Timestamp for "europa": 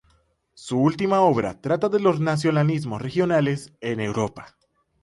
3.99-4.57